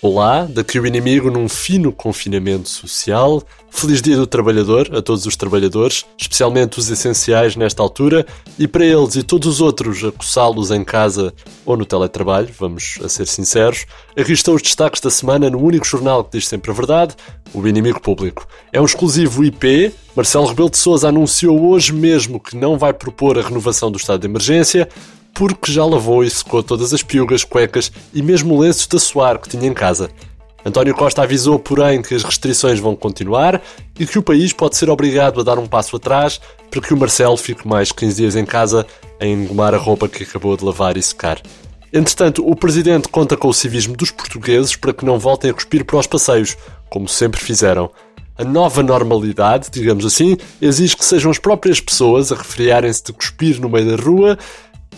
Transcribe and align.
Olá, 0.00 0.46
daqui 0.48 0.78
o 0.78 0.86
inimigo 0.86 1.28
num 1.28 1.48
fino 1.48 1.90
confinamento 1.90 2.68
social. 2.68 3.42
Feliz 3.68 4.00
Dia 4.00 4.14
do 4.16 4.28
Trabalhador 4.28 4.88
a 4.96 5.02
todos 5.02 5.26
os 5.26 5.34
trabalhadores, 5.34 6.06
especialmente 6.16 6.78
os 6.78 6.88
essenciais 6.88 7.56
nesta 7.56 7.82
altura, 7.82 8.24
e 8.56 8.68
para 8.68 8.84
eles 8.84 9.16
e 9.16 9.24
todos 9.24 9.48
os 9.48 9.60
outros 9.60 10.04
a 10.04 10.12
coçá-los 10.12 10.70
em 10.70 10.84
casa 10.84 11.34
ou 11.66 11.76
no 11.76 11.84
teletrabalho, 11.84 12.48
vamos 12.56 13.00
a 13.02 13.08
ser 13.08 13.26
sinceros, 13.26 13.86
aqui 14.16 14.32
estão 14.32 14.54
os 14.54 14.62
destaques 14.62 15.00
da 15.00 15.10
semana 15.10 15.50
no 15.50 15.60
único 15.60 15.84
jornal 15.84 16.22
que 16.22 16.38
diz 16.38 16.46
sempre 16.46 16.70
a 16.70 16.74
verdade, 16.74 17.16
o 17.52 17.66
Inimigo 17.66 18.00
Público. 18.00 18.46
É 18.72 18.80
um 18.80 18.84
exclusivo 18.84 19.42
IP. 19.42 19.92
Marcelo 20.14 20.46
Rebelo 20.46 20.70
de 20.70 20.78
Sousa 20.78 21.08
anunciou 21.08 21.68
hoje 21.68 21.92
mesmo 21.92 22.38
que 22.38 22.56
não 22.56 22.78
vai 22.78 22.92
propor 22.92 23.36
a 23.36 23.42
renovação 23.42 23.90
do 23.90 23.98
estado 23.98 24.20
de 24.20 24.28
emergência 24.28 24.88
porque 25.38 25.70
já 25.70 25.84
lavou 25.84 26.24
e 26.24 26.28
secou 26.28 26.64
todas 26.64 26.92
as 26.92 27.00
piugas, 27.00 27.44
cuecas 27.44 27.92
e 28.12 28.20
mesmo 28.20 28.58
lenços 28.58 28.88
de 28.88 28.98
suar 28.98 29.38
que 29.38 29.48
tinha 29.48 29.68
em 29.68 29.72
casa. 29.72 30.10
António 30.66 30.96
Costa 30.96 31.22
avisou, 31.22 31.60
porém, 31.60 32.02
que 32.02 32.12
as 32.12 32.24
restrições 32.24 32.80
vão 32.80 32.96
continuar 32.96 33.62
e 33.96 34.04
que 34.04 34.18
o 34.18 34.22
país 34.22 34.52
pode 34.52 34.76
ser 34.76 34.90
obrigado 34.90 35.40
a 35.40 35.44
dar 35.44 35.56
um 35.56 35.68
passo 35.68 35.94
atrás 35.94 36.40
para 36.68 36.80
que 36.80 36.92
o 36.92 36.96
Marcelo 36.96 37.36
fique 37.36 37.68
mais 37.68 37.92
15 37.92 38.16
dias 38.16 38.34
em 38.34 38.44
casa 38.44 38.84
a 39.20 39.24
engomar 39.24 39.74
a 39.74 39.78
roupa 39.78 40.08
que 40.08 40.24
acabou 40.24 40.56
de 40.56 40.64
lavar 40.64 40.96
e 40.96 41.02
secar. 41.02 41.40
Entretanto, 41.92 42.44
o 42.44 42.56
presidente 42.56 43.06
conta 43.06 43.36
com 43.36 43.46
o 43.46 43.54
civismo 43.54 43.96
dos 43.96 44.10
portugueses 44.10 44.74
para 44.74 44.92
que 44.92 45.04
não 45.04 45.20
voltem 45.20 45.52
a 45.52 45.54
cuspir 45.54 45.84
para 45.84 46.00
os 46.00 46.06
passeios, 46.08 46.56
como 46.90 47.06
sempre 47.06 47.40
fizeram. 47.40 47.92
A 48.36 48.44
nova 48.44 48.82
normalidade, 48.84 49.68
digamos 49.68 50.04
assim, 50.04 50.36
exige 50.60 50.96
que 50.96 51.04
sejam 51.04 51.28
as 51.28 51.38
próprias 51.38 51.80
pessoas 51.80 52.30
a 52.30 52.36
refriarem-se 52.36 53.04
de 53.04 53.12
cuspir 53.12 53.60
no 53.60 53.68
meio 53.68 53.96
da 53.96 54.00
rua 54.00 54.38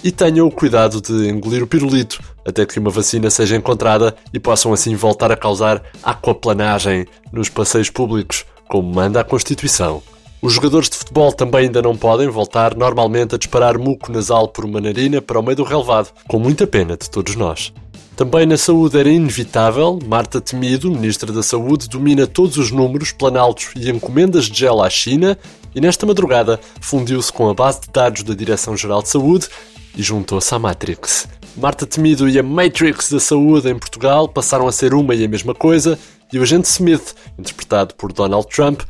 e 0.02 0.10
tenham 0.10 0.46
o 0.46 0.50
cuidado 0.50 1.00
de 1.00 1.28
engolir 1.28 1.62
o 1.62 1.66
pirulito 1.66 2.22
até 2.44 2.64
que 2.64 2.78
uma 2.78 2.90
vacina 2.90 3.30
seja 3.30 3.56
encontrada 3.56 4.14
e 4.32 4.40
possam 4.40 4.72
assim 4.72 4.94
voltar 4.94 5.30
a 5.30 5.36
causar 5.36 5.82
aquaplanagem 6.02 7.06
nos 7.32 7.48
passeios 7.48 7.90
públicos, 7.90 8.44
como 8.68 8.92
manda 8.92 9.20
a 9.20 9.24
Constituição. 9.24 10.02
Os 10.42 10.54
jogadores 10.54 10.88
de 10.88 10.96
futebol 10.96 11.32
também 11.32 11.66
ainda 11.66 11.82
não 11.82 11.94
podem 11.94 12.28
voltar 12.28 12.74
normalmente 12.74 13.34
a 13.34 13.38
disparar 13.38 13.78
muco 13.78 14.10
nasal 14.10 14.48
por 14.48 14.64
uma 14.64 14.80
narina 14.80 15.20
para 15.20 15.38
o 15.38 15.42
meio 15.42 15.56
do 15.56 15.64
relevado, 15.64 16.08
com 16.26 16.38
muita 16.38 16.66
pena 16.66 16.96
de 16.96 17.10
todos 17.10 17.36
nós. 17.36 17.72
Também 18.16 18.46
na 18.46 18.56
saúde 18.56 18.98
era 18.98 19.08
inevitável, 19.08 19.98
Marta 20.06 20.40
Temido, 20.40 20.90
Ministra 20.90 21.32
da 21.32 21.42
Saúde, 21.42 21.88
domina 21.88 22.26
todos 22.26 22.56
os 22.58 22.70
números, 22.70 23.12
planaltos 23.12 23.70
e 23.76 23.90
encomendas 23.90 24.46
de 24.46 24.58
gel 24.58 24.82
à 24.82 24.90
China 24.90 25.38
e 25.74 25.80
nesta 25.80 26.04
madrugada 26.04 26.60
fundiu-se 26.80 27.32
com 27.32 27.48
a 27.48 27.54
base 27.54 27.82
de 27.82 27.88
dados 27.90 28.22
da 28.22 28.34
Direção-Geral 28.34 29.02
de 29.02 29.08
Saúde 29.08 29.48
juntou-se 29.96 30.54
à 30.54 30.58
Matrix. 30.58 31.28
Marta 31.56 31.86
Temido 31.86 32.28
e 32.28 32.38
a 32.38 32.42
Matrix 32.42 33.10
da 33.10 33.20
Saúde 33.20 33.68
em 33.68 33.78
Portugal 33.78 34.28
passaram 34.28 34.66
a 34.68 34.72
ser 34.72 34.94
uma 34.94 35.14
e 35.14 35.24
a 35.24 35.28
mesma 35.28 35.54
coisa 35.54 35.98
e 36.32 36.38
o 36.38 36.42
agente 36.42 36.68
Smith, 36.68 37.14
interpretado 37.38 37.94
por 37.96 38.12
Donald 38.12 38.46
Trump, 38.48 38.82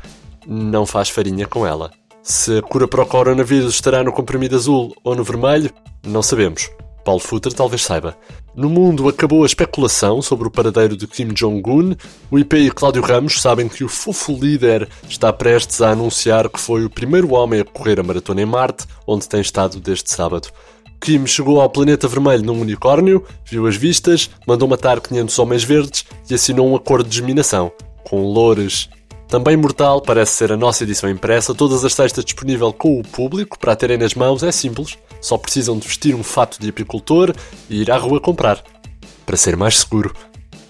não 0.46 0.84
faz 0.84 1.08
farinha 1.08 1.46
com 1.46 1.66
ela. 1.66 1.90
Se 2.22 2.58
a 2.58 2.62
cura 2.62 2.86
para 2.86 3.02
o 3.02 3.06
coronavírus 3.06 3.74
estará 3.74 4.04
no 4.04 4.12
comprimido 4.12 4.56
azul 4.56 4.94
ou 5.02 5.16
no 5.16 5.24
vermelho, 5.24 5.70
não 6.06 6.22
sabemos. 6.22 6.70
Paulo 7.02 7.20
Futter 7.20 7.52
talvez 7.52 7.82
saiba. 7.82 8.16
No 8.54 8.68
mundo 8.68 9.08
acabou 9.08 9.42
a 9.42 9.46
especulação 9.46 10.20
sobre 10.20 10.46
o 10.46 10.50
paradeiro 10.50 10.96
de 10.96 11.06
Kim 11.06 11.28
Jong-un. 11.28 11.94
O 12.30 12.38
IP 12.38 12.56
e 12.56 12.70
Cláudio 12.70 13.02
Ramos 13.02 13.40
sabem 13.40 13.68
que 13.68 13.84
o 13.84 13.88
fofo 13.88 14.32
líder 14.32 14.88
está 15.08 15.32
prestes 15.32 15.80
a 15.80 15.90
anunciar 15.90 16.48
que 16.48 16.60
foi 16.60 16.84
o 16.84 16.90
primeiro 16.90 17.32
homem 17.32 17.60
a 17.60 17.64
correr 17.64 17.98
a 17.98 18.02
maratona 18.02 18.42
em 18.42 18.46
Marte, 18.46 18.84
onde 19.06 19.28
tem 19.28 19.40
estado 19.40 19.80
desde 19.80 20.10
sábado. 20.10 20.48
Kim 21.00 21.26
chegou 21.26 21.60
ao 21.60 21.70
planeta 21.70 22.06
vermelho 22.06 22.44
num 22.44 22.60
unicórnio, 22.60 23.24
viu 23.44 23.66
as 23.66 23.74
vistas, 23.74 24.28
mandou 24.46 24.68
matar 24.68 25.00
500 25.00 25.38
homens 25.38 25.64
verdes 25.64 26.04
e 26.28 26.34
assinou 26.34 26.68
um 26.68 26.76
acordo 26.76 27.04
de 27.04 27.10
desminação, 27.10 27.72
com 28.04 28.22
loures. 28.22 28.88
Também 29.26 29.56
mortal 29.56 30.02
parece 30.02 30.32
ser 30.32 30.52
a 30.52 30.56
nossa 30.56 30.84
edição 30.84 31.08
impressa, 31.08 31.54
todas 31.54 31.84
as 31.84 31.94
sextas 31.94 32.24
disponível 32.24 32.72
com 32.72 33.00
o 33.00 33.02
público, 33.02 33.58
para 33.58 33.76
terem 33.76 33.96
nas 33.96 34.14
mãos 34.14 34.42
é 34.42 34.52
simples, 34.52 34.98
só 35.20 35.38
precisam 35.38 35.78
de 35.78 35.86
vestir 35.86 36.14
um 36.14 36.22
fato 36.22 36.60
de 36.60 36.68
apicultor 36.68 37.32
e 37.68 37.80
ir 37.80 37.90
à 37.90 37.96
rua 37.96 38.20
comprar, 38.20 38.62
para 39.24 39.36
ser 39.36 39.56
mais 39.56 39.78
seguro. 39.78 40.12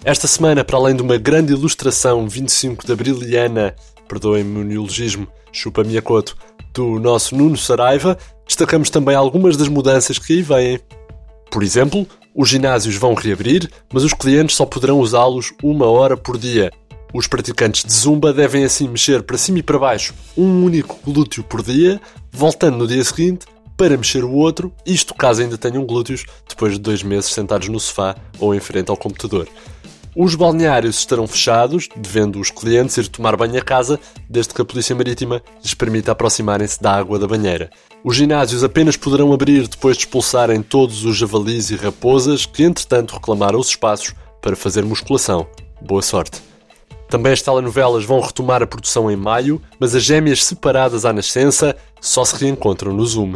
Esta 0.04 0.26
semana, 0.26 0.64
para 0.64 0.78
além 0.78 0.96
de 0.96 1.02
uma 1.02 1.18
grande 1.18 1.52
ilustração 1.52 2.26
25 2.28 2.86
de 2.86 2.92
Abriliana, 2.92 3.74
perdoem-me 4.10 4.58
o 4.58 4.64
neologismo, 4.64 5.28
chupa-me 5.52 5.96
a 5.96 6.02
coto, 6.02 6.36
do 6.74 6.98
nosso 6.98 7.36
Nuno 7.36 7.56
Saraiva, 7.56 8.18
destacamos 8.44 8.90
também 8.90 9.14
algumas 9.14 9.56
das 9.56 9.68
mudanças 9.68 10.18
que 10.18 10.32
aí 10.32 10.42
vêm. 10.42 10.80
Por 11.48 11.62
exemplo, 11.62 12.06
os 12.34 12.48
ginásios 12.48 12.96
vão 12.96 13.14
reabrir, 13.14 13.70
mas 13.92 14.02
os 14.02 14.12
clientes 14.12 14.56
só 14.56 14.66
poderão 14.66 14.98
usá-los 14.98 15.52
uma 15.62 15.86
hora 15.86 16.16
por 16.16 16.36
dia. 16.36 16.72
Os 17.14 17.28
praticantes 17.28 17.84
de 17.84 17.92
zumba 17.92 18.32
devem 18.32 18.64
assim 18.64 18.88
mexer 18.88 19.22
para 19.22 19.38
cima 19.38 19.58
e 19.58 19.62
para 19.62 19.78
baixo 19.78 20.14
um 20.36 20.64
único 20.64 20.98
glúteo 21.04 21.44
por 21.44 21.62
dia, 21.62 22.00
voltando 22.32 22.78
no 22.78 22.86
dia 22.86 23.02
seguinte 23.04 23.46
para 23.76 23.96
mexer 23.96 24.24
o 24.24 24.32
outro, 24.32 24.72
isto 24.84 25.14
caso 25.14 25.40
ainda 25.40 25.56
tenham 25.56 25.86
glúteos 25.86 26.26
depois 26.48 26.74
de 26.74 26.78
dois 26.78 27.02
meses 27.02 27.30
sentados 27.30 27.68
no 27.68 27.80
sofá 27.80 28.14
ou 28.38 28.54
em 28.54 28.60
frente 28.60 28.90
ao 28.90 28.96
computador. 28.96 29.48
Os 30.16 30.34
balneários 30.34 30.98
estarão 30.98 31.26
fechados, 31.26 31.88
devendo 31.96 32.40
os 32.40 32.50
clientes 32.50 32.96
ir 32.96 33.06
tomar 33.06 33.36
banho 33.36 33.56
a 33.56 33.62
casa, 33.62 33.98
desde 34.28 34.52
que 34.52 34.60
a 34.60 34.64
Polícia 34.64 34.94
Marítima 34.94 35.40
lhes 35.62 35.72
permita 35.72 36.10
aproximarem-se 36.10 36.82
da 36.82 36.92
água 36.92 37.18
da 37.18 37.28
banheira. 37.28 37.70
Os 38.02 38.16
ginásios 38.16 38.64
apenas 38.64 38.96
poderão 38.96 39.32
abrir 39.32 39.68
depois 39.68 39.96
de 39.96 40.04
expulsarem 40.04 40.62
todos 40.62 41.04
os 41.04 41.16
javalis 41.16 41.70
e 41.70 41.76
raposas 41.76 42.44
que, 42.44 42.64
entretanto, 42.64 43.14
reclamaram 43.14 43.60
os 43.60 43.68
espaços 43.68 44.12
para 44.42 44.56
fazer 44.56 44.84
musculação. 44.84 45.46
Boa 45.80 46.02
sorte! 46.02 46.42
Também 47.08 47.32
as 47.32 47.42
telenovelas 47.42 48.04
vão 48.04 48.20
retomar 48.20 48.62
a 48.62 48.66
produção 48.66 49.10
em 49.10 49.16
maio, 49.16 49.60
mas 49.78 49.94
as 49.94 50.02
gêmeas 50.02 50.44
separadas 50.44 51.04
à 51.04 51.12
nascença 51.12 51.76
só 52.00 52.24
se 52.24 52.36
reencontram 52.36 52.92
no 52.92 53.04
Zoom. 53.04 53.34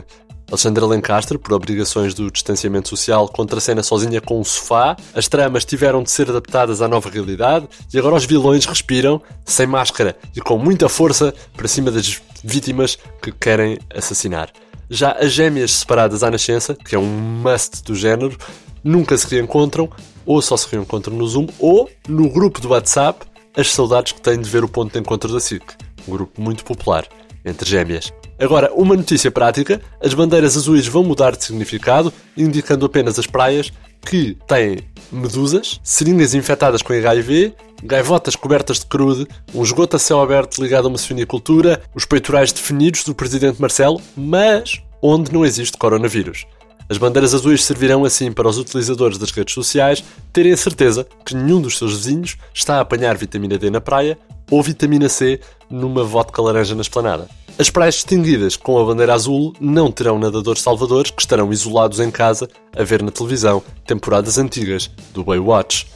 Alexandra 0.49 0.87
Lencastre, 0.87 1.39
por 1.39 1.53
obrigações 1.53 2.15
do 2.15 2.31
distanciamento 2.31 2.89
social, 2.89 3.29
contracena 3.29 3.83
sozinha 3.83 4.21
com 4.21 4.41
um 4.41 4.45
sofá. 4.45 4.97
As 5.15 5.27
tramas 5.27 5.65
tiveram 5.65 6.03
de 6.03 6.11
ser 6.11 6.29
adaptadas 6.29 6.83
à 6.83 6.89
nova 6.89 7.09
realidade 7.09 7.69
e 7.93 7.99
agora 7.99 8.15
os 8.15 8.25
vilões 8.25 8.67
respiram, 8.67 9.21
sem 9.45 9.67
máscara 9.67 10.17
e 10.37 10.41
com 10.41 10.59
muita 10.59 10.89
força, 10.89 11.35
para 11.57 11.67
cima 11.67 11.91
das 11.91 12.21
vítimas 12.43 12.99
que 13.23 13.33
querem 13.33 13.79
assassinar. 13.95 14.51
Já 14.89 15.13
as 15.13 15.33
gêmeas 15.33 15.73
separadas 15.73 16.23
à 16.23 16.31
nascença, 16.31 16.75
que 16.75 16.95
é 16.95 16.99
um 16.99 17.07
must 17.07 17.83
do 17.83 17.95
género, 17.95 18.37
nunca 18.83 19.17
se 19.17 19.27
reencontram, 19.27 19.89
ou 20.27 20.41
só 20.43 20.57
se 20.57 20.69
reencontram 20.71 21.17
no 21.17 21.27
Zoom, 21.27 21.47
ou 21.59 21.91
no 22.07 22.31
grupo 22.31 22.61
do 22.61 22.69
WhatsApp, 22.69 23.27
as 23.57 23.73
saudades 23.73 24.13
que 24.13 24.21
têm 24.21 24.41
de 24.41 24.49
ver 24.49 24.63
o 24.63 24.69
ponto 24.69 24.93
de 24.93 24.99
encontro 24.99 25.33
da 25.33 25.41
SIC. 25.41 25.65
Um 26.07 26.13
grupo 26.13 26.41
muito 26.41 26.65
popular 26.65 27.07
entre 27.45 27.69
gêmeas. 27.69 28.13
Agora, 28.39 28.73
uma 28.75 28.97
notícia 28.97 29.31
prática: 29.31 29.81
as 30.01 30.15
bandeiras 30.15 30.57
azuis 30.57 30.87
vão 30.87 31.05
mudar 31.05 31.37
de 31.37 31.45
significado, 31.45 32.13
indicando 32.37 32.87
apenas 32.87 33.19
as 33.19 33.27
praias 33.27 33.73
que 34.05 34.37
têm 34.47 34.79
medusas, 35.11 35.81
seringas 35.83 36.35
infectadas 36.35 36.83
com 36.83 36.93
HIV, 36.93 37.55
gaivotas 37.83 38.37
cobertas 38.37 38.81
de 38.81 38.87
crude, 38.87 39.27
um 39.55 39.63
esgoto 39.63 39.97
a 39.97 39.99
céu 39.99 40.21
aberto 40.21 40.63
ligado 40.63 40.87
a 40.87 40.89
uma 40.89 40.99
suinicultura, 40.99 41.83
os 41.95 42.05
peitorais 42.05 42.53
definidos 42.53 43.05
do 43.05 43.15
presidente 43.15 43.61
Marcelo, 43.61 44.01
mas 44.17 44.83
onde 45.01 45.33
não 45.33 45.45
existe 45.45 45.77
coronavírus. 45.77 46.47
As 46.89 46.99
bandeiras 46.99 47.35
azuis 47.35 47.65
servirão 47.65 48.05
assim 48.05 48.31
para 48.31 48.49
os 48.49 48.59
utilizadores 48.59 49.17
das 49.17 49.31
redes 49.31 49.55
sociais 49.55 50.05
terem 50.33 50.53
a 50.53 50.57
certeza 50.57 51.07
que 51.25 51.35
nenhum 51.35 51.61
dos 51.61 51.79
seus 51.79 51.97
vizinhos 51.97 52.37
está 52.53 52.77
a 52.77 52.81
apanhar 52.81 53.17
vitamina 53.17 53.57
D 53.57 53.71
na 53.71 53.81
praia 53.81 54.19
ou 54.51 54.63
vitamina 54.63 55.09
C 55.09 55.41
numa 55.71 56.05
vodka 56.05 56.43
laranja 56.43 56.75
na 56.75 56.83
esplanada. 56.83 57.27
As 57.57 57.71
praias 57.71 57.95
distinguidas 57.95 58.57
com 58.57 58.81
a 58.81 58.85
bandeira 58.85 59.15
azul 59.15 59.55
não 59.61 59.91
terão 59.91 60.19
nadadores 60.19 60.61
salvadores 60.61 61.13
que 61.13 61.23
estarão 61.23 61.53
isolados 61.53 62.01
em 62.01 62.11
casa 62.11 62.49
a 62.77 62.83
ver 62.83 63.01
na 63.01 63.13
televisão 63.13 63.63
temporadas 63.87 64.39
antigas 64.39 64.91
do 65.13 65.23
Baywatch. 65.23 65.87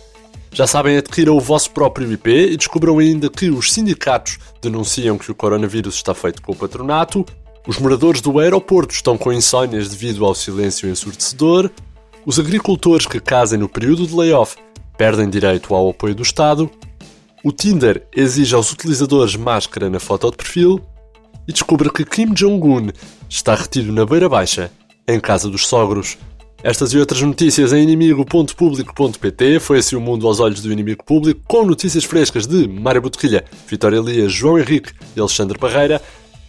Já 0.53 0.69
sabem, 0.69 0.97
adquiram 0.97 1.37
o 1.37 1.41
vosso 1.41 1.73
próprio 1.73 2.11
IP 2.13 2.31
e 2.31 2.57
descubram 2.57 3.01
ainda 3.01 3.29
que 3.29 3.51
os 3.51 3.73
sindicatos 3.73 4.39
denunciam 4.63 5.19
que 5.19 5.33
o 5.33 5.35
coronavírus 5.35 5.97
está 5.97 6.15
feito 6.15 6.41
com 6.43 6.53
o 6.53 6.57
patronato, 6.57 7.27
os 7.67 7.77
moradores 7.79 8.21
do 8.21 8.39
aeroporto 8.39 8.95
estão 8.95 9.19
com 9.19 9.33
insónias 9.33 9.89
devido 9.89 10.25
ao 10.25 10.37
silêncio 10.37 10.89
ensurdecedor, 10.89 11.71
os 12.25 12.39
agricultores 12.39 13.05
que 13.05 13.19
casem 13.19 13.59
no 13.59 13.69
período 13.69 14.07
de 14.07 14.15
layoff 14.15 14.57
perdem 14.97 15.29
direito 15.29 15.75
ao 15.75 15.91
apoio 15.91 16.15
do 16.15 16.23
Estado, 16.23 16.71
o 17.43 17.51
Tinder 17.51 18.07
exige 18.15 18.55
aos 18.55 18.73
utilizadores 18.73 19.35
máscara 19.35 19.91
na 19.91 19.99
foto 19.99 20.31
de 20.31 20.37
perfil 20.37 20.81
e 21.49 21.53
descobre 21.53 21.91
que 21.91 22.05
Kim 22.05 22.35
Jong-un 22.35 22.91
está 23.29 23.55
retido 23.55 23.91
na 23.91 24.05
beira 24.05 24.29
baixa, 24.29 24.71
em 25.09 25.19
casa 25.19 25.49
dos 25.49 25.67
sogros. 25.67 26.19
Estas 26.63 26.93
e 26.93 26.99
outras 26.99 27.23
notícias 27.23 27.73
em 27.73 27.83
inimigo.público.pt 27.83 29.61
foi 29.61 29.79
assim 29.79 29.97
o 29.97 30.01
mundo 30.01 30.27
aos 30.27 30.41
olhos 30.41 30.61
do 30.61 30.71
inimigo 30.71 31.03
público, 31.05 31.41
com 31.47 31.65
notícias 31.65 32.05
frescas 32.05 32.47
de 32.47 32.69
Mário 32.69 33.01
Botequilha, 33.01 33.45
Vitória 33.67 33.97
Elias, 33.97 34.33
João 34.33 34.59
Henrique 34.59 34.93
e 35.17 35.21
Alexandre 35.21 35.57
Barreira. 35.57 36.03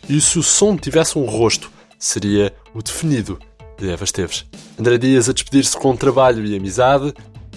E 0.10 0.20
se 0.20 0.38
o 0.38 0.44
som 0.44 0.76
tivesse 0.76 1.18
um 1.18 1.26
rosto, 1.26 1.72
seria 1.98 2.52
o 2.74 2.82
definido 2.82 3.40
de 3.78 3.90
Eva 3.90 4.04
Esteves. 4.04 4.46
André 4.78 4.98
Dias 4.98 5.30
a 5.30 5.34
despedir-se 5.34 5.78
com 5.78 5.96
trabalho 5.96 6.44
e 6.44 6.56
amizade. 6.56 7.14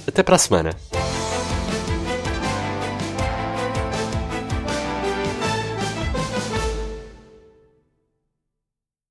Até 0.06 0.22
para 0.22 0.36
a 0.36 0.38
semana. 0.38 0.76